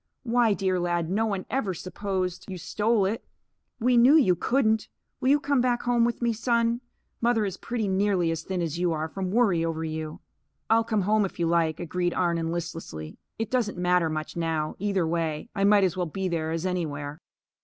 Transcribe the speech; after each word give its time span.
Why, 0.23 0.55
dear 0.55 0.79
lad, 0.79 1.11
no 1.11 1.27
one 1.27 1.45
ever 1.51 1.75
supposed 1.75 2.49
you 2.49 2.57
stole 2.57 3.05
it. 3.05 3.23
We 3.79 3.97
knew 3.97 4.15
you 4.15 4.33
couldn't. 4.35 4.87
Will 5.19 5.29
you 5.29 5.39
come 5.39 5.61
back 5.61 5.83
home 5.83 6.05
with 6.05 6.23
me, 6.23 6.33
Son? 6.33 6.81
Mother 7.21 7.45
is 7.45 7.55
pretty 7.57 7.87
nearly 7.87 8.31
as 8.31 8.41
thin 8.41 8.63
as 8.63 8.79
you 8.79 8.93
are, 8.93 9.07
from 9.07 9.29
worry 9.29 9.63
over 9.63 9.83
you." 9.83 10.19
"I'll 10.71 10.83
come, 10.83 11.23
if 11.23 11.37
you 11.37 11.45
like," 11.45 11.79
agreed 11.79 12.15
Arnon, 12.15 12.51
listlessly. 12.51 13.19
"It 13.37 13.51
doesn't 13.51 13.77
matter 13.77 14.09
much, 14.09 14.35
now, 14.35 14.75
either 14.79 15.05
way. 15.05 15.49
I 15.53 15.65
might 15.65 15.83
as 15.83 15.95
well 15.95 16.07
be 16.07 16.27
there 16.27 16.49
as 16.49 16.65
anywhere." 16.65 17.21